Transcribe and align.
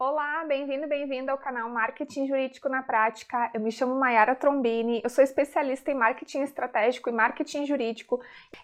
Olá, 0.00 0.44
bem-vindo, 0.44 0.86
bem-vinda 0.86 1.32
ao 1.32 1.38
canal 1.38 1.68
Marketing 1.68 2.28
Jurídico 2.28 2.68
na 2.68 2.84
Prática. 2.84 3.50
Eu 3.52 3.60
me 3.60 3.72
chamo 3.72 3.96
Mayara 3.96 4.36
Trombini, 4.36 5.00
eu 5.02 5.10
sou 5.10 5.24
especialista 5.24 5.90
em 5.90 5.94
marketing 5.94 6.42
estratégico 6.42 7.08
e 7.08 7.12
marketing 7.12 7.66
jurídico. 7.66 8.20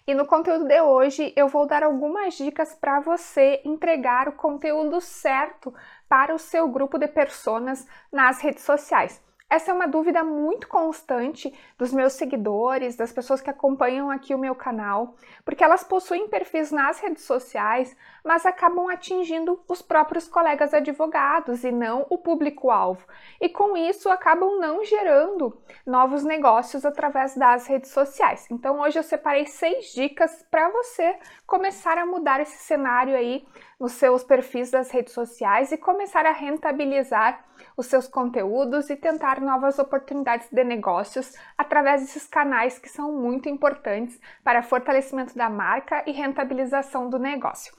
E 0.07 0.13
no 0.13 0.25
conteúdo 0.25 0.63
de 0.63 0.79
hoje 0.79 1.33
eu 1.35 1.49
vou 1.49 1.67
dar 1.67 1.83
algumas 1.83 2.35
dicas 2.35 2.73
para 2.73 3.01
você 3.01 3.59
entregar 3.65 4.29
o 4.29 4.31
conteúdo 4.31 5.01
certo 5.01 5.73
para 6.07 6.33
o 6.33 6.39
seu 6.39 6.69
grupo 6.69 6.97
de 6.97 7.09
personas 7.09 7.85
nas 8.09 8.39
redes 8.39 8.63
sociais. 8.63 9.21
Essa 9.47 9.69
é 9.69 9.73
uma 9.73 9.87
dúvida 9.87 10.23
muito 10.23 10.67
constante 10.67 11.53
dos 11.77 11.93
meus 11.93 12.13
seguidores, 12.13 12.95
das 12.95 13.13
pessoas 13.13 13.41
que 13.41 13.49
acompanham 13.49 14.09
aqui 14.09 14.33
o 14.33 14.39
meu 14.39 14.55
canal, 14.55 15.15
porque 15.45 15.63
elas 15.63 15.83
possuem 15.83 16.27
perfis 16.27 16.71
nas 16.71 16.99
redes 16.99 17.23
sociais, 17.23 17.95
mas 18.23 18.43
acabam 18.43 18.89
atingindo 18.89 19.63
os 19.67 19.83
próprios 19.83 20.27
colegas 20.27 20.73
advogados 20.73 21.63
e 21.63 21.71
não 21.71 22.07
o 22.09 22.17
público-alvo. 22.17 23.05
E 23.39 23.47
com 23.47 23.77
isso 23.77 24.09
acabam 24.09 24.59
não 24.59 24.83
gerando 24.83 25.55
novos 25.85 26.23
negócios 26.23 26.83
através 26.83 27.35
das 27.35 27.67
redes 27.67 27.91
sociais. 27.91 28.47
Então 28.49 28.79
hoje 28.79 28.97
eu 28.97 29.03
separei 29.03 29.45
seis 29.45 29.93
dicas 29.93 30.43
para 30.49 30.69
você 30.69 31.17
começar 31.45 31.99
a 31.99 32.05
mudar 32.05 32.39
esse 32.41 32.57
cenário 32.63 33.15
aí 33.15 33.45
nos 33.79 33.91
seus 33.91 34.23
perfis 34.23 34.71
das 34.71 34.89
redes 34.89 35.13
sociais 35.13 35.71
e 35.71 35.77
começar 35.77 36.25
a 36.25 36.31
rentabilizar 36.31 37.45
os 37.77 37.87
seus 37.87 38.07
conteúdos 38.07 38.89
e 38.89 38.95
tentar 38.95 39.34
novas 39.41 39.79
oportunidades 39.79 40.49
de 40.49 40.63
negócios 40.63 41.33
através 41.57 42.01
desses 42.01 42.27
canais 42.27 42.79
que 42.79 42.89
são 42.89 43.11
muito 43.11 43.49
importantes 43.49 44.19
para 44.43 44.63
fortalecimento 44.63 45.35
da 45.37 45.49
marca 45.49 46.03
e 46.07 46.11
rentabilização 46.11 47.09
do 47.09 47.19
negócio. 47.19 47.73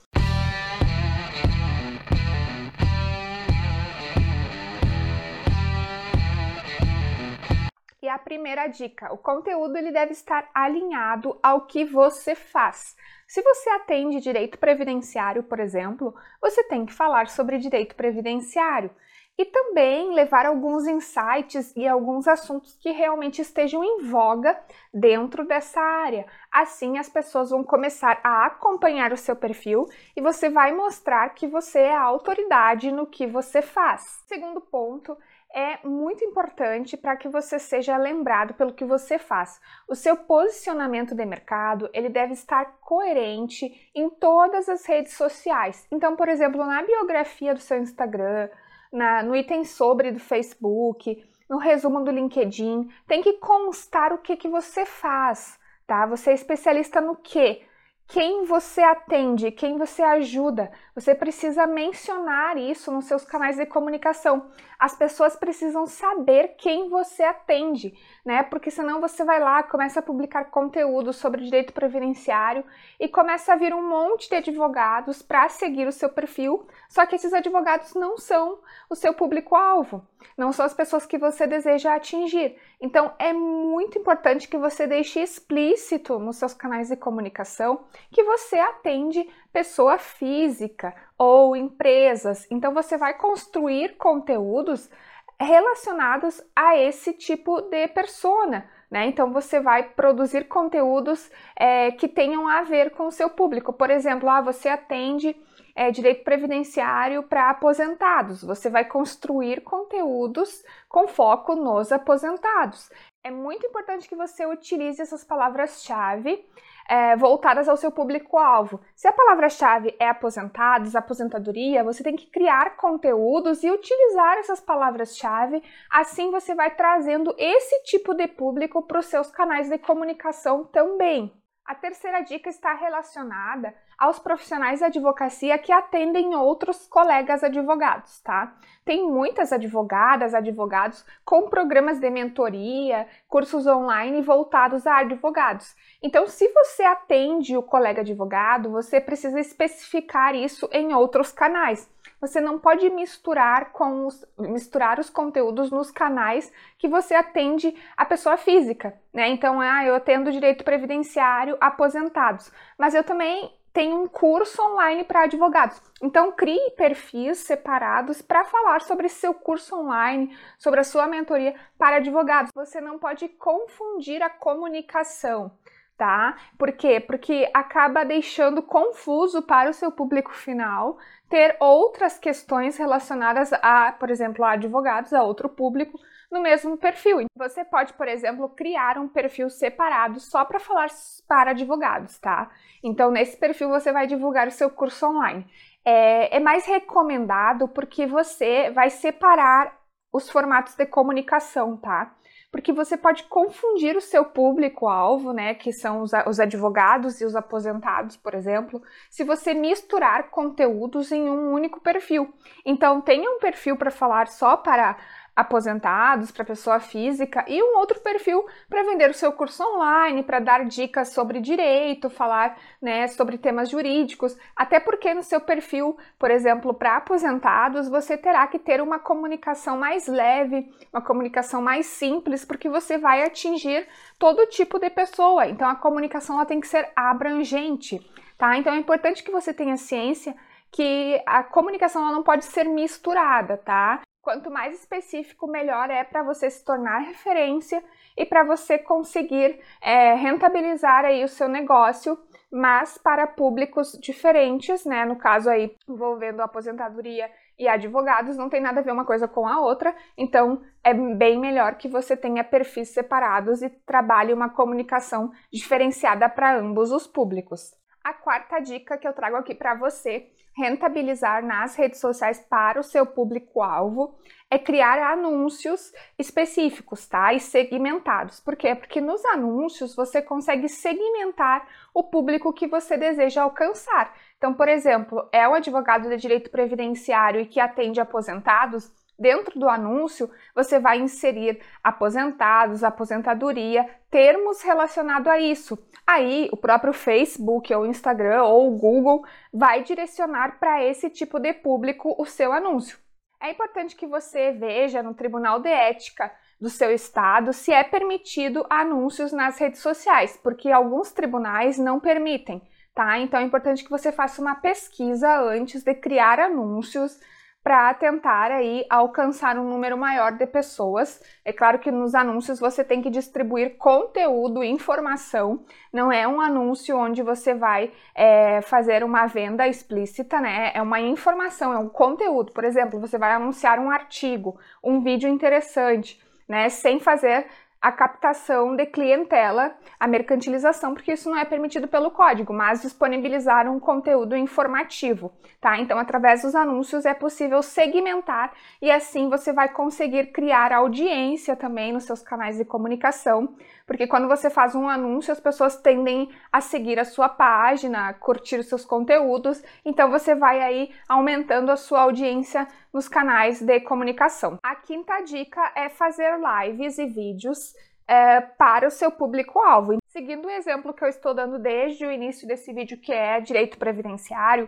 E 8.07 8.09
a 8.09 8.19
primeira 8.19 8.69
dica, 8.69 9.13
o 9.13 9.19
conteúdo 9.19 9.77
ele 9.77 9.91
deve 9.91 10.13
estar 10.13 10.49
alinhado 10.55 11.37
ao 11.43 11.63
que 11.67 11.85
você 11.85 12.37
faz. 12.37 12.95
Se 13.27 13.43
você 13.43 13.69
atende 13.71 14.21
direito 14.21 14.59
previdenciário, 14.59 15.43
por 15.43 15.59
exemplo, 15.59 16.15
você 16.41 16.63
tem 16.69 16.87
que 16.87 16.93
falar 16.93 17.27
sobre 17.27 17.59
direito 17.59 17.97
previdenciário 17.97 18.93
e 19.39 19.45
também 19.45 20.15
levar 20.15 20.47
alguns 20.47 20.87
insights 20.87 21.75
e 21.77 21.87
alguns 21.87 22.27
assuntos 22.27 22.77
que 22.77 22.91
realmente 22.91 23.43
estejam 23.43 23.85
em 23.85 24.03
voga 24.03 24.59
dentro 24.93 25.47
dessa 25.47 25.81
área. 25.81 26.27
Assim, 26.51 26.99
as 26.99 27.09
pessoas 27.09 27.51
vão 27.51 27.63
começar 27.63 28.19
a 28.25 28.47
acompanhar 28.47 29.13
o 29.13 29.17
seu 29.17 29.37
perfil 29.37 29.87
e 30.17 30.21
você 30.21 30.49
vai 30.49 30.73
mostrar 30.73 31.29
que 31.31 31.47
você 31.47 31.81
é 31.81 31.95
a 31.95 32.03
autoridade 32.03 32.91
no 32.91 33.07
que 33.07 33.27
você 33.27 33.61
faz. 33.61 34.25
Segundo 34.27 34.61
ponto 34.61 35.17
é 35.55 35.79
muito 35.87 36.25
importante 36.25 36.97
para 36.97 37.17
que 37.17 37.29
você 37.29 37.59
seja 37.59 37.97
lembrado 37.97 38.55
pelo 38.55 38.75
que 38.75 38.85
você 38.85 39.19
faz. 39.19 39.61
O 39.89 39.95
seu 39.95 40.17
posicionamento 40.17 41.15
de 41.15 41.25
mercado, 41.25 41.89
ele 41.95 42.09
deve 42.09 42.35
estar 42.35 42.79
coerente 42.81 43.91
em 43.95 44.11
todas 44.11 44.69
as 44.69 44.85
redes 44.85 45.15
sociais. 45.15 45.87
Então, 45.91 46.15
por 46.15 46.29
exemplo, 46.29 46.65
na 46.65 46.83
biografia 46.83 47.55
do 47.55 47.61
seu 47.61 47.79
Instagram, 47.79 48.51
na, 48.93 49.23
no 49.23 49.35
item 49.35 49.65
sobre 49.65 50.13
do 50.13 50.21
Facebook, 50.21 51.25
no 51.49 51.59
resumo 51.59 52.05
do 52.05 52.11
LinkedIn, 52.11 52.89
tem 53.07 53.23
que 53.23 53.35
constar 53.35 54.13
o 54.13 54.19
que, 54.19 54.37
que 54.37 54.49
você 54.49 54.85
faz, 54.85 55.59
tá? 55.87 56.07
Você 56.07 56.31
é 56.31 56.35
especialista 56.35 57.01
no 57.01 57.17
quê? 57.17 57.63
Quem 58.09 58.45
você 58.45 58.83
atende, 58.83 59.51
quem 59.51 59.77
você 59.77 60.03
ajuda. 60.03 60.71
Você 60.95 61.15
precisa 61.15 61.67
mencionar 61.67 62.57
isso 62.57 62.93
nos 62.93 63.07
seus 63.07 63.25
canais 63.25 63.57
de 63.57 63.67
comunicação. 63.67 64.49
As 64.79 64.95
pessoas 64.95 65.35
precisam 65.37 65.87
saber 65.87 66.55
quem 66.57 66.89
você 66.89 67.25
atende, 67.25 67.99
né? 68.25 68.43
Porque 68.45 68.71
senão 68.71 69.01
você 69.01 69.25
vai 69.25 69.41
lá, 69.41 69.63
começa 69.63 70.01
a 70.01 70.03
publicar 70.03 70.47
conteúdo 70.47 71.13
sobre 71.13 71.45
direito 71.45 71.73
previdenciário 71.73 72.65
e 73.01 73.09
começa 73.09 73.53
a 73.53 73.57
vir 73.57 73.75
um 73.75 73.89
monte 73.89 74.29
de 74.29 74.37
advogados 74.37 75.21
para 75.23 75.49
seguir 75.49 75.89
o 75.89 75.93
seu 75.93 76.09
perfil, 76.09 76.67
só 76.89 77.05
que 77.07 77.17
esses 77.17 77.33
advogados 77.33 77.95
não 77.95 78.17
são 78.19 78.59
o 78.89 78.95
seu 78.95 79.15
público-alvo, 79.15 80.07
não 80.37 80.53
são 80.53 80.65
as 80.65 80.75
pessoas 80.75 81.07
que 81.07 81.19
você 81.19 81.47
deseja 81.47 81.95
atingir. 81.95 82.57
Então 82.81 83.13
é 83.19 83.33
muito 83.33 83.99
importante 83.99 84.47
que 84.47 84.59
você 84.59 84.87
deixe 84.87 85.21
explícito 85.21 86.19
nos 86.19 86.37
seus 86.37 86.53
canais 86.53 86.89
de 86.89 86.97
comunicação 86.97 87.85
que 88.11 88.23
você 88.23 88.57
atende 88.57 89.29
pessoa 89.53 89.99
física 89.99 90.95
ou 91.19 91.57
empresas. 91.57 92.47
Então 92.51 92.73
você 92.73 92.97
vai 92.97 93.15
construir 93.15 93.97
conteúdos 93.97 94.91
relacionados 95.39 96.43
a 96.55 96.77
esse 96.77 97.13
tipo 97.13 97.61
de 97.63 97.89
persona. 97.89 98.69
Né? 98.91 99.07
Então 99.07 99.33
você 99.33 99.61
vai 99.61 99.83
produzir 99.83 100.47
conteúdos 100.47 101.31
é, 101.57 101.91
que 101.91 102.07
tenham 102.07 102.47
a 102.47 102.63
ver 102.63 102.91
com 102.91 103.07
o 103.07 103.13
seu 103.13 103.29
público. 103.29 103.73
Por 103.73 103.91
exemplo, 103.91 104.29
ah, 104.29 104.41
você 104.41 104.69
atende 104.69 105.37
é, 105.75 105.91
direito 105.91 106.25
previdenciário 106.25 107.23
para 107.25 107.51
aposentados. 107.51 108.43
Você 108.43 108.71
vai 108.71 108.85
construir 108.85 109.63
conteúdos 109.63 110.65
com 110.89 111.09
foco 111.09 111.55
nos 111.55 111.91
aposentados. 111.91 112.89
É 113.25 113.31
muito 113.31 113.67
importante 113.67 114.09
que 114.09 114.17
você 114.17 114.47
utilize 114.47 115.03
essas 115.03 115.25
palavras-chave 115.25 116.47
é, 116.89 117.17
voltadas 117.17 117.69
ao 117.69 117.77
seu 117.77 117.91
público-alvo. 117.91 118.81
Se 118.95 119.09
a 119.09 119.13
palavra-chave 119.13 119.95
é 119.99 120.09
aposentados, 120.09 120.97
aposentadoria, 120.97 121.85
você 121.85 122.03
tem 122.03 122.17
que 122.17 122.31
criar 122.31 122.77
conteúdos 122.77 123.63
e 123.65 123.71
utilizar 123.71 124.39
essas 124.39 124.61
palavras-chave. 124.61 125.63
Assim 125.91 126.31
você 126.31 126.55
vai 126.55 126.75
trazendo 126.75 127.35
esse 127.39 127.83
tipo 127.85 128.15
de 128.15 128.27
público 128.29 128.83
para 128.83 129.01
os 129.01 129.07
seus 129.07 129.31
canais 129.31 129.69
de 129.69 129.79
comunicação 129.79 130.65
também. 130.65 131.33
A 131.67 131.75
terceira 131.75 132.21
dica 132.21 132.49
está 132.49 132.75
relacionada 132.75 133.75
aos 133.99 134.21
profissionais 134.21 134.79
de 134.79 134.85
advocacia 134.85 135.59
que 135.59 135.73
atendem 135.73 136.37
outros 136.37 136.87
colegas 136.87 137.43
advogados, 137.43 138.21
tá? 138.21 138.55
Tem 138.85 139.05
muitas 139.11 139.53
advogadas, 139.53 140.33
advogados 140.33 141.05
com 141.25 141.51
programas 141.51 141.99
de 141.99 142.09
mentoria, 142.09 143.09
cursos 143.27 143.67
online 143.67 144.23
voltados 144.23 144.87
a 144.87 144.99
advogados. 144.99 145.75
Então, 146.01 146.29
se 146.29 146.47
você 146.53 146.85
atende 146.85 147.57
o 147.57 147.63
colega 147.63 148.03
advogado, 148.03 148.71
você 148.71 149.01
precisa 149.01 149.41
especificar 149.41 150.37
isso 150.37 150.69
em 150.71 150.95
outros 150.95 151.33
canais. 151.33 151.91
Você 152.21 152.41
não 152.41 152.59
pode 152.59 152.89
misturar 152.91 153.73
com 153.73 154.07
os, 154.07 154.25
misturar 154.39 154.99
os 154.99 155.11
conteúdos 155.11 155.71
nos 155.71 155.91
canais 155.91 156.51
que 156.79 156.89
você 156.89 157.15
atende 157.15 157.75
a 157.97 158.05
pessoa 158.05 158.37
física, 158.37 158.99
né? 159.13 159.29
Então, 159.29 159.61
ah, 159.61 159.85
eu 159.85 159.95
atendo 159.95 160.33
direito 160.33 160.65
previdenciário 160.65 161.57
aposentados, 161.61 162.51
mas 162.79 162.95
eu 162.95 163.05
também 163.05 163.53
tem 163.77 163.93
um 163.93 164.09
curso 164.09 164.63
online 164.63 165.05
para 165.05 165.25
advogados. 165.25 165.79
Então, 166.03 166.33
crie 166.33 166.71
perfis 166.79 167.41
separados 167.41 168.23
para 168.23 168.43
falar 168.43 168.81
sobre 168.81 169.07
seu 169.07 169.35
curso 169.35 169.77
online, 169.77 170.35
sobre 170.57 170.81
a 170.81 170.85
sua 170.85 171.07
mentoria 171.07 171.55
para 171.79 171.97
advogados. 171.97 172.51
Você 172.55 172.81
não 172.81 172.99
pode 172.99 173.29
confundir 173.29 174.23
a 174.23 174.31
comunicação, 174.31 175.53
tá? 175.97 176.37
Por 176.59 176.73
quê? 176.73 177.01
Porque 177.01 177.51
acaba 177.55 178.05
deixando 178.05 178.63
confuso 178.63 179.43
para 179.43 179.71
o 179.71 179.75
seu 179.75 179.91
público 179.91 180.33
final 180.33 180.99
ter 181.29 181.57
outras 181.59 182.19
questões 182.19 182.77
relacionadas 182.77 183.53
a, 183.55 183.93
por 183.93 184.11
exemplo, 184.11 184.45
a 184.45 184.53
advogados, 184.53 185.13
a 185.13 185.23
outro 185.23 185.49
público 185.49 185.99
no 186.31 186.41
mesmo 186.41 186.77
perfil. 186.77 187.25
Você 187.37 187.65
pode, 187.65 187.93
por 187.95 188.09
exemplo, 188.09 188.49
criar 188.51 188.99
um 188.99 189.09
perfil 189.09 189.49
separado 189.51 190.21
só 190.21 190.45
para 190.45 190.61
falar 190.61 190.89
para 191.27 191.51
advogados, 191.51 192.19
tá? 192.19 192.51
Então, 192.83 193.11
nesse 193.11 193.37
perfil 193.37 193.69
você 193.69 193.93
vai 193.93 194.07
divulgar 194.07 194.47
o 194.47 194.53
seu 194.53 194.71
curso 194.71 195.07
online. 195.07 195.47
É, 195.85 196.37
é 196.37 196.41
mais 196.41 196.67
recomendado 196.67 197.69
porque 197.69 198.07
você 198.07 198.71
vai 198.71 198.91
separar 198.91 199.77
os 200.13 200.31
formatos 200.31 200.75
de 200.75 200.87
comunicação, 200.87 201.77
tá? 201.77 202.15
Porque 202.51 202.73
você 202.73 202.97
pode 202.97 203.25
confundir 203.25 203.97
o 203.97 204.01
seu 204.01 204.25
público-alvo, 204.25 205.33
né, 205.33 205.55
que 205.55 205.73
são 205.73 206.03
os, 206.03 206.13
os 206.27 206.41
advogados 206.41 207.21
e 207.21 207.25
os 207.25 207.37
aposentados, 207.37 208.17
por 208.17 208.35
exemplo, 208.35 208.83
se 209.11 209.25
você 209.25 209.53
misturar 209.53 210.31
conteúdos 210.31 211.13
em 211.13 211.29
um 211.29 211.53
único 211.53 211.81
perfil. 211.81 212.33
Então, 212.65 213.01
tenha 213.01 213.31
um 213.31 213.39
perfil 213.39 213.77
para 213.77 213.91
falar 213.91 214.29
só 214.29 214.57
para 214.57 214.97
aposentados, 215.37 216.31
para 216.31 216.47
pessoa 216.47 216.81
física, 216.81 217.45
e 217.47 217.63
um 217.63 217.77
outro 217.77 218.01
perfil 218.01 218.47
para 218.71 218.83
vender 218.83 219.11
o 219.11 219.15
seu 219.15 219.31
curso 219.31 219.63
online, 219.63 220.23
para 220.23 220.41
dar 220.41 220.65
dicas 220.65 221.11
sobre 221.11 221.41
direito, 221.41 222.09
falar 222.09 222.59
né, 222.81 223.07
sobre 223.09 223.37
temas 223.37 223.69
jurídicos, 223.69 224.35
até 224.57 224.81
porque 224.81 225.13
no 225.13 225.23
seu 225.23 225.39
perfil, 225.39 225.99
por 226.19 226.31
exemplo, 226.31 226.73
para 226.73 226.97
aposentados, 226.97 227.87
você 227.87 228.17
terá 228.17 228.47
que 228.47 228.59
ter 228.59 228.81
uma 228.81 228.99
comunicação 228.99 229.77
mais 229.77 230.09
leve, 230.09 230.73
uma 230.91 231.03
comunicação 231.03 231.61
mais 231.61 231.85
simples, 231.85 232.43
porque 232.43 232.71
você 232.71 232.97
vai 232.97 233.23
atingir 233.23 233.87
todo 234.19 234.47
tipo 234.47 234.79
de 234.79 234.89
pessoa. 234.89 235.47
Então 235.47 235.69
a 235.69 235.75
comunicação 235.75 236.37
ela 236.37 236.47
tem 236.47 236.61
que 236.61 236.69
ser 236.69 236.89
abrangente, 236.97 238.01
tá? 238.39 238.57
Então 238.57 238.73
é 238.73 238.79
importante 238.79 239.23
que 239.23 239.31
você 239.31 239.53
tenha 239.53 239.77
ciência 239.77 240.35
que 240.73 241.23
a 241.25 241.43
comunicação 241.43 242.03
não 242.13 242.23
pode 242.23 242.45
ser 242.45 242.65
misturada, 242.65 243.57
tá? 243.57 244.01
Quanto 244.27 244.51
mais 244.51 244.81
específico, 244.81 245.47
melhor 245.47 245.89
é 245.89 246.03
para 246.03 246.21
você 246.21 246.51
se 246.51 246.65
tornar 246.65 246.99
referência 246.99 247.81
e 248.17 248.27
para 248.27 248.43
você 248.43 248.77
conseguir 248.77 249.61
é, 249.81 250.15
rentabilizar 250.15 251.05
aí 251.05 251.23
o 251.23 251.29
seu 251.29 251.49
negócio, 251.49 252.19
mas 252.51 252.99
para 252.99 253.25
públicos 253.29 253.97
diferentes, 254.03 254.85
né? 254.85 255.05
No 255.05 255.15
caso 255.15 255.49
aí 255.49 255.77
envolvendo 255.89 256.41
aposentadoria 256.41 257.31
e 257.57 257.69
advogados, 257.69 258.37
não 258.37 258.49
tem 258.49 258.61
nada 258.61 258.81
a 258.81 258.83
ver 258.83 258.91
uma 258.91 259.05
coisa 259.05 259.29
com 259.29 259.47
a 259.47 259.61
outra, 259.61 259.95
então 260.19 260.61
é 260.83 260.93
bem 260.93 261.39
melhor 261.39 261.77
que 261.77 261.87
você 261.87 262.17
tenha 262.17 262.43
perfis 262.43 262.89
separados 262.89 263.63
e 263.63 263.71
trabalhe 263.71 264.33
uma 264.33 264.49
comunicação 264.49 265.31
diferenciada 265.53 266.29
para 266.29 266.59
ambos 266.59 266.91
os 266.91 267.07
públicos. 267.07 267.73
A 268.03 268.13
quarta 268.13 268.59
dica 268.59 268.99
que 268.99 269.07
eu 269.07 269.13
trago 269.13 269.37
aqui 269.37 269.55
para 269.55 269.77
você 269.77 270.33
rentabilizar 270.57 271.45
nas 271.45 271.77
redes 271.77 272.01
sociais 272.01 272.45
para 272.49 272.81
o 272.81 272.83
seu 272.83 273.05
público-alvo 273.05 274.17
é 274.51 274.59
criar 274.59 274.99
anúncios 275.13 275.93
específicos, 276.19 277.07
tá? 277.07 277.35
E 277.35 277.41
segmentados. 277.41 278.41
Por 278.41 278.57
quê? 278.57 278.75
Porque 278.75 279.01
nos 279.01 279.25
anúncios 279.27 279.95
você 279.95 280.23
consegue 280.23 280.69
segmentar 280.69 281.67
o 281.93 282.05
público 282.05 282.53
que 282.53 282.67
você 282.67 282.97
deseja 282.97 283.43
alcançar. 283.43 284.15
Então, 284.39 284.55
por 284.55 284.69
exemplo, 284.69 285.29
é 285.33 285.47
um 285.49 285.55
advogado 285.55 286.09
de 286.09 286.17
direito 286.17 286.51
previdenciário 286.51 287.41
e 287.41 287.47
que 287.47 287.61
atende 287.61 288.01
aposentados, 288.01 288.91
Dentro 289.19 289.59
do 289.59 289.67
anúncio, 289.67 290.31
você 290.55 290.79
vai 290.79 290.99
inserir 290.99 291.59
aposentados, 291.83 292.85
aposentadoria, 292.85 293.89
termos 294.17 294.63
relacionados 294.63 295.29
a 295.29 295.39
isso. 295.39 295.79
Aí, 296.07 296.49
o 296.51 296.57
próprio 296.57 296.95
Facebook 296.95 297.75
ou 297.75 297.85
Instagram 297.85 298.45
ou 298.45 298.71
Google 298.71 299.23
vai 299.53 299.83
direcionar 299.83 300.59
para 300.59 300.83
esse 300.83 301.11
tipo 301.11 301.39
de 301.39 301.53
público 301.53 302.17
o 302.19 302.25
seu 302.25 302.51
anúncio. 302.51 302.99
É 303.39 303.51
importante 303.51 303.95
que 303.95 304.07
você 304.07 304.53
veja 304.53 305.03
no 305.03 305.13
Tribunal 305.13 305.61
de 305.61 305.69
Ética 305.69 306.33
do 306.59 306.71
seu 306.71 306.91
estado 306.91 307.53
se 307.53 307.75
é 307.75 307.85
permitido 307.85 308.65
anúncios 308.71 309.33
nas 309.33 309.59
redes 309.59 309.81
sociais, 309.81 310.41
porque 310.43 310.71
alguns 310.71 311.13
tribunais 311.13 311.77
não 311.77 312.01
permitem, 312.01 312.63
tá? 312.95 313.19
Então 313.19 313.39
é 313.39 313.43
importante 313.43 313.85
que 313.85 313.91
você 313.91 314.11
faça 314.11 314.41
uma 314.41 314.55
pesquisa 314.55 315.43
antes 315.43 315.83
de 315.83 315.93
criar 315.93 316.41
anúncios 316.41 317.21
para 317.67 317.93
tentar 317.95 318.53
aí 318.53 318.87
alcançar 318.89 319.59
um 319.59 319.69
número 319.69 319.99
maior 319.99 320.31
de 320.31 320.47
pessoas. 320.47 321.21
É 321.45 321.53
claro 321.53 321.81
que 321.81 321.91
nos 321.91 322.15
anúncios 322.15 322.61
você 322.61 322.85
tem 322.85 323.03
que 323.03 323.11
distribuir 323.11 323.77
conteúdo, 323.77 324.63
informação, 324.63 325.65
não 325.93 326.13
é 326.13 326.29
um 326.29 326.41
anúncio 326.41 326.97
onde 326.97 327.25
você 327.25 327.55
vai 327.55 327.91
é, 328.15 328.61
fazer 328.61 329.03
uma 329.03 329.27
venda 329.27 329.67
explícita, 329.67 330.41
né? 330.41 330.71
É 330.75 330.81
uma 330.81 331.01
informação, 331.01 331.73
é 331.73 331.79
um 331.79 331.89
conteúdo. 331.89 332.53
Por 332.53 332.63
exemplo, 332.63 333.01
você 333.01 333.19
vai 333.19 333.33
anunciar 333.33 333.81
um 333.81 333.91
artigo, 333.91 334.57
um 334.81 335.01
vídeo 335.01 335.29
interessante, 335.29 336.23
né? 336.49 336.69
Sem 336.69 337.01
fazer 337.01 337.49
a 337.81 337.93
captação 337.93 338.75
de 338.75 338.87
clientela, 338.87 339.77
a 340.01 340.07
mercantilização, 340.07 340.95
porque 340.95 341.13
isso 341.13 341.31
não 341.31 341.39
é 341.39 341.45
permitido 341.45 341.87
pelo 341.87 342.11
código, 342.11 342.53
mas 342.53 342.83
disponibilizar 342.83 343.71
um 343.71 343.79
conteúdo 343.79 344.37
informativo, 344.37 345.33
tá? 345.61 345.79
Então, 345.79 345.99
através 345.99 346.43
dos 346.43 346.55
anúncios 346.55 347.05
é 347.05 347.15
possível 347.15 347.63
segmentar 347.63 348.53
e 348.81 348.91
assim 348.91 349.29
você 349.29 349.53
vai 349.53 349.69
conseguir 349.69 350.33
criar 350.33 350.73
audiência 350.73 351.55
também 351.55 351.93
nos 351.93 352.05
seus 352.05 352.23
canais 352.23 352.57
de 352.57 352.65
comunicação, 352.65 353.55
porque 353.87 354.07
quando 354.07 354.27
você 354.27 354.51
faz 354.51 354.75
um 354.75 354.89
anúncio, 354.89 355.33
as 355.33 355.39
pessoas 355.41 355.77
tendem 355.77 356.29
a 356.51 356.61
seguir 356.61 356.99
a 356.99 357.05
sua 357.05 357.29
página, 357.29 358.09
a 358.09 358.15
curtir 358.15 358.57
os 358.57 358.69
seus 358.69 358.85
conteúdos, 358.85 359.63
então 359.85 360.11
você 360.11 360.35
vai 360.35 360.61
aí 360.61 360.91
aumentando 361.09 361.71
a 361.71 361.77
sua 361.77 362.01
audiência 362.01 362.67
nos 362.97 363.09
canais 363.09 363.61
de 363.61 363.79
comunicação. 363.81 364.59
A 364.63 364.75
quinta 364.75 365.21
dica 365.21 365.71
é 365.75 365.91
fazer 365.91 366.39
lives 366.39 366.97
e 366.97 367.05
vídeos 367.05 367.75
é, 368.09 368.41
para 368.41 368.89
o 368.89 368.91
seu 368.91 369.11
público-alvo. 369.11 369.99
Seguindo 370.07 370.47
o 370.47 370.51
exemplo 370.51 370.95
que 370.95 371.05
eu 371.05 371.09
estou 371.09 371.35
dando 371.35 371.59
desde 371.59 372.07
o 372.07 372.11
início 372.11 372.49
desse 372.49 372.73
vídeo, 372.73 372.99
que 372.99 373.13
é 373.13 373.39
direito 373.39 373.77
previdenciário, 373.77 374.67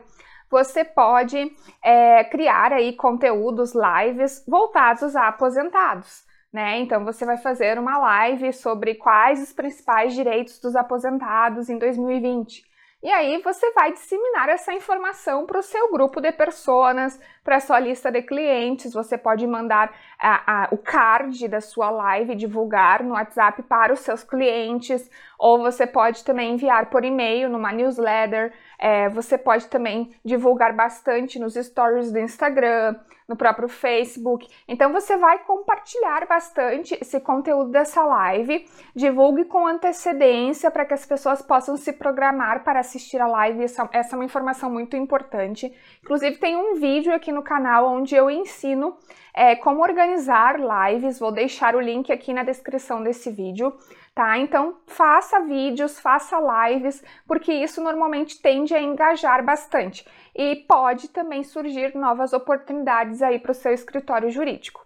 você 0.50 0.84
pode 0.84 1.50
é, 1.82 2.22
criar 2.24 2.70
aí 2.74 2.94
conteúdos, 2.94 3.72
lives 3.74 4.44
voltados 4.46 5.16
a 5.16 5.28
aposentados 5.28 6.28
né? 6.50 6.78
Então 6.78 7.04
você 7.04 7.26
vai 7.26 7.36
fazer 7.36 7.78
uma 7.78 7.98
live 7.98 8.52
sobre 8.54 8.94
quais 8.94 9.42
os 9.42 9.52
principais 9.52 10.14
direitos 10.14 10.58
dos 10.58 10.74
aposentados 10.74 11.68
em 11.68 11.78
2020. 11.78 12.66
E 13.00 13.08
aí 13.10 13.40
você 13.42 13.70
vai 13.72 13.92
disseminar 13.92 14.48
essa 14.48 14.72
informação 14.74 15.46
para 15.46 15.60
o 15.60 15.62
seu 15.62 15.90
grupo 15.92 16.20
de 16.20 16.32
pessoas, 16.32 17.20
para 17.48 17.60
sua 17.60 17.80
lista 17.80 18.12
de 18.12 18.20
clientes. 18.20 18.92
Você 18.92 19.16
pode 19.16 19.46
mandar 19.46 19.90
a, 20.18 20.64
a, 20.64 20.68
o 20.70 20.76
card 20.76 21.48
da 21.48 21.62
sua 21.62 21.88
live, 21.88 22.34
divulgar 22.34 23.02
no 23.02 23.14
WhatsApp 23.14 23.62
para 23.62 23.90
os 23.90 24.00
seus 24.00 24.22
clientes, 24.22 25.10
ou 25.38 25.58
você 25.58 25.86
pode 25.86 26.22
também 26.24 26.52
enviar 26.52 26.90
por 26.90 27.06
e-mail 27.06 27.48
numa 27.48 27.72
newsletter. 27.72 28.52
É, 28.78 29.08
você 29.08 29.38
pode 29.38 29.66
também 29.68 30.14
divulgar 30.22 30.76
bastante 30.76 31.38
nos 31.38 31.54
stories 31.54 32.12
do 32.12 32.18
Instagram 32.18 32.96
no 33.28 33.36
próprio 33.36 33.68
Facebook. 33.68 34.48
Então 34.66 34.90
você 34.90 35.16
vai 35.18 35.38
compartilhar 35.40 36.26
bastante 36.26 36.96
esse 36.98 37.20
conteúdo 37.20 37.70
dessa 37.70 38.02
live, 38.02 38.66
divulgue 38.96 39.44
com 39.44 39.66
antecedência 39.66 40.70
para 40.70 40.86
que 40.86 40.94
as 40.94 41.04
pessoas 41.04 41.42
possam 41.42 41.76
se 41.76 41.92
programar 41.92 42.64
para 42.64 42.80
assistir 42.80 43.20
a 43.20 43.26
live. 43.26 43.62
Essa, 43.62 43.88
essa 43.92 44.14
é 44.14 44.18
uma 44.18 44.24
informação 44.24 44.70
muito 44.70 44.96
importante. 44.96 45.70
Inclusive 46.02 46.38
tem 46.38 46.56
um 46.56 46.76
vídeo 46.76 47.14
aqui 47.14 47.30
no 47.30 47.37
canal 47.42 47.86
onde 47.86 48.14
eu 48.14 48.30
ensino 48.30 48.96
é, 49.34 49.56
como 49.56 49.82
organizar 49.82 50.56
lives. 50.58 51.18
Vou 51.18 51.32
deixar 51.32 51.74
o 51.74 51.80
link 51.80 52.12
aqui 52.12 52.32
na 52.32 52.42
descrição 52.42 53.02
desse 53.02 53.30
vídeo 53.30 53.72
tá? 54.18 54.36
Então, 54.36 54.80
faça 54.84 55.38
vídeos, 55.42 56.00
faça 56.00 56.36
lives, 56.40 57.04
porque 57.24 57.52
isso 57.52 57.80
normalmente 57.80 58.42
tende 58.42 58.74
a 58.74 58.82
engajar 58.82 59.44
bastante 59.44 60.04
e 60.34 60.56
pode 60.68 61.06
também 61.10 61.44
surgir 61.44 61.94
novas 61.94 62.32
oportunidades 62.32 63.22
aí 63.22 63.38
para 63.38 63.52
o 63.52 63.54
seu 63.54 63.72
escritório 63.72 64.28
jurídico. 64.28 64.84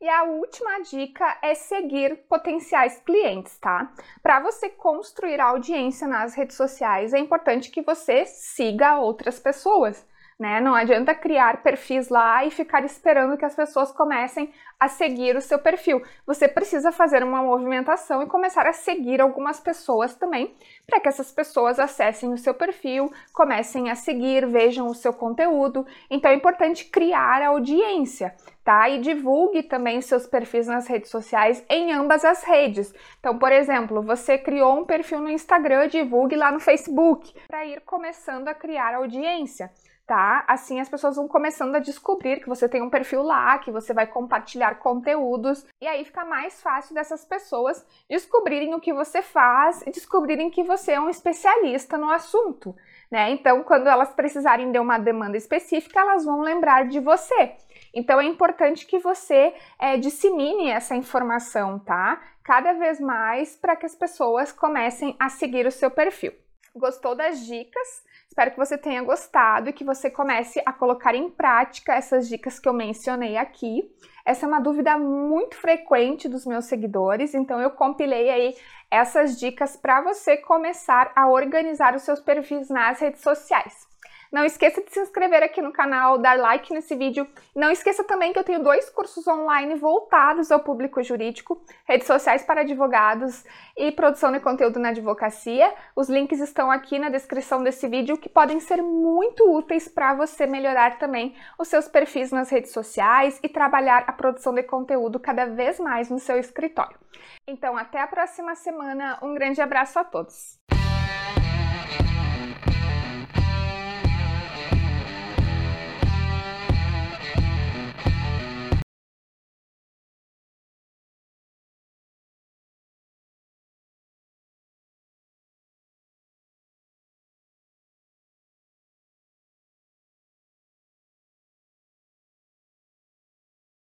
E 0.00 0.08
a 0.08 0.22
última 0.22 0.80
dica 0.80 1.38
é 1.42 1.54
seguir 1.54 2.26
potenciais 2.26 2.98
clientes, 3.04 3.58
tá? 3.58 3.92
Para 4.22 4.40
você 4.40 4.70
construir 4.70 5.42
audiência 5.42 6.08
nas 6.08 6.34
redes 6.34 6.56
sociais, 6.56 7.12
é 7.12 7.18
importante 7.18 7.70
que 7.70 7.82
você 7.82 8.24
siga 8.24 8.98
outras 8.98 9.38
pessoas 9.38 10.06
né? 10.38 10.60
Não 10.60 10.74
adianta 10.74 11.14
criar 11.14 11.62
perfis 11.62 12.08
lá 12.08 12.44
e 12.44 12.50
ficar 12.50 12.84
esperando 12.84 13.36
que 13.36 13.44
as 13.44 13.54
pessoas 13.54 13.92
comecem 13.92 14.52
a 14.78 14.88
seguir 14.88 15.36
o 15.36 15.40
seu 15.40 15.58
perfil. 15.58 16.02
Você 16.26 16.48
precisa 16.48 16.90
fazer 16.90 17.22
uma 17.22 17.42
movimentação 17.42 18.22
e 18.22 18.26
começar 18.26 18.66
a 18.66 18.72
seguir 18.72 19.20
algumas 19.20 19.60
pessoas 19.60 20.14
também, 20.14 20.54
para 20.86 21.00
que 21.00 21.08
essas 21.08 21.30
pessoas 21.30 21.78
acessem 21.78 22.32
o 22.32 22.38
seu 22.38 22.52
perfil, 22.52 23.12
comecem 23.32 23.90
a 23.90 23.94
seguir, 23.94 24.46
vejam 24.46 24.86
o 24.86 24.94
seu 24.94 25.12
conteúdo. 25.12 25.86
Então 26.10 26.30
é 26.30 26.34
importante 26.34 26.86
criar 26.86 27.42
audiência, 27.42 28.34
tá? 28.64 28.88
E 28.88 28.98
divulgue 28.98 29.62
também 29.62 30.00
seus 30.00 30.26
perfis 30.26 30.66
nas 30.66 30.88
redes 30.88 31.10
sociais 31.10 31.64
em 31.68 31.92
ambas 31.92 32.24
as 32.24 32.42
redes. 32.42 32.92
Então, 33.20 33.38
por 33.38 33.52
exemplo, 33.52 34.02
você 34.02 34.36
criou 34.36 34.80
um 34.80 34.84
perfil 34.84 35.20
no 35.20 35.30
Instagram, 35.30 35.86
divulgue 35.88 36.34
lá 36.34 36.50
no 36.50 36.60
Facebook, 36.60 37.32
para 37.46 37.64
ir 37.64 37.80
começando 37.82 38.48
a 38.48 38.54
criar 38.54 38.94
audiência 38.94 39.70
tá? 40.06 40.44
Assim 40.46 40.80
as 40.80 40.88
pessoas 40.88 41.16
vão 41.16 41.26
começando 41.26 41.74
a 41.74 41.78
descobrir 41.78 42.40
que 42.40 42.48
você 42.48 42.68
tem 42.68 42.82
um 42.82 42.90
perfil 42.90 43.22
lá, 43.22 43.58
que 43.58 43.70
você 43.70 43.92
vai 43.92 44.06
compartilhar 44.06 44.78
conteúdos, 44.78 45.66
e 45.80 45.86
aí 45.86 46.04
fica 46.04 46.24
mais 46.24 46.60
fácil 46.62 46.94
dessas 46.94 47.24
pessoas 47.24 47.84
descobrirem 48.08 48.74
o 48.74 48.80
que 48.80 48.92
você 48.92 49.22
faz 49.22 49.82
e 49.82 49.90
descobrirem 49.90 50.50
que 50.50 50.62
você 50.62 50.92
é 50.92 51.00
um 51.00 51.08
especialista 51.08 51.96
no 51.96 52.10
assunto, 52.10 52.74
né? 53.10 53.30
Então, 53.30 53.62
quando 53.62 53.86
elas 53.86 54.12
precisarem 54.12 54.70
de 54.70 54.78
uma 54.78 54.98
demanda 54.98 55.36
específica, 55.36 56.00
elas 56.00 56.24
vão 56.24 56.40
lembrar 56.40 56.86
de 56.86 57.00
você. 57.00 57.56
Então, 57.94 58.20
é 58.20 58.24
importante 58.24 58.86
que 58.86 58.98
você 58.98 59.54
é, 59.78 59.96
dissemine 59.96 60.70
essa 60.70 60.96
informação, 60.96 61.78
tá? 61.78 62.20
Cada 62.42 62.72
vez 62.72 63.00
mais 63.00 63.56
para 63.56 63.76
que 63.76 63.86
as 63.86 63.94
pessoas 63.94 64.52
comecem 64.52 65.16
a 65.18 65.28
seguir 65.28 65.66
o 65.66 65.72
seu 65.72 65.90
perfil. 65.90 66.43
Gostou 66.76 67.14
das 67.14 67.46
dicas? 67.46 68.02
Espero 68.26 68.50
que 68.50 68.56
você 68.56 68.76
tenha 68.76 69.00
gostado 69.00 69.70
e 69.70 69.72
que 69.72 69.84
você 69.84 70.10
comece 70.10 70.60
a 70.66 70.72
colocar 70.72 71.14
em 71.14 71.30
prática 71.30 71.94
essas 71.94 72.28
dicas 72.28 72.58
que 72.58 72.68
eu 72.68 72.72
mencionei 72.72 73.36
aqui. 73.36 73.88
Essa 74.26 74.44
é 74.44 74.48
uma 74.48 74.58
dúvida 74.58 74.98
muito 74.98 75.54
frequente 75.54 76.28
dos 76.28 76.44
meus 76.44 76.64
seguidores, 76.64 77.32
então 77.32 77.60
eu 77.60 77.70
compilei 77.70 78.28
aí 78.28 78.56
essas 78.90 79.38
dicas 79.38 79.76
para 79.76 80.02
você 80.02 80.36
começar 80.36 81.12
a 81.14 81.28
organizar 81.28 81.94
os 81.94 82.02
seus 82.02 82.20
perfis 82.20 82.68
nas 82.68 82.98
redes 82.98 83.20
sociais. 83.20 83.86
Não 84.34 84.44
esqueça 84.44 84.82
de 84.82 84.90
se 84.90 84.98
inscrever 84.98 85.44
aqui 85.44 85.62
no 85.62 85.70
canal, 85.70 86.18
dar 86.18 86.36
like 86.36 86.74
nesse 86.74 86.96
vídeo. 86.96 87.24
Não 87.54 87.70
esqueça 87.70 88.02
também 88.02 88.32
que 88.32 88.38
eu 88.40 88.42
tenho 88.42 88.64
dois 88.64 88.90
cursos 88.90 89.24
online 89.28 89.76
voltados 89.76 90.50
ao 90.50 90.58
público 90.58 91.00
jurídico, 91.04 91.62
redes 91.84 92.08
sociais 92.08 92.42
para 92.42 92.62
advogados 92.62 93.44
e 93.76 93.92
produção 93.92 94.32
de 94.32 94.40
conteúdo 94.40 94.80
na 94.80 94.88
advocacia. 94.88 95.72
Os 95.94 96.08
links 96.08 96.40
estão 96.40 96.68
aqui 96.68 96.98
na 96.98 97.10
descrição 97.10 97.62
desse 97.62 97.86
vídeo 97.86 98.18
que 98.18 98.28
podem 98.28 98.58
ser 98.58 98.82
muito 98.82 99.48
úteis 99.56 99.86
para 99.86 100.14
você 100.14 100.48
melhorar 100.48 100.98
também 100.98 101.36
os 101.56 101.68
seus 101.68 101.86
perfis 101.86 102.32
nas 102.32 102.50
redes 102.50 102.72
sociais 102.72 103.38
e 103.40 103.48
trabalhar 103.48 104.02
a 104.04 104.12
produção 104.12 104.52
de 104.52 104.64
conteúdo 104.64 105.20
cada 105.20 105.46
vez 105.46 105.78
mais 105.78 106.10
no 106.10 106.18
seu 106.18 106.40
escritório. 106.40 106.98
Então, 107.46 107.76
até 107.76 108.00
a 108.00 108.08
próxima 108.08 108.56
semana. 108.56 109.16
Um 109.22 109.32
grande 109.32 109.60
abraço 109.60 109.96
a 109.96 110.02
todos. 110.02 110.58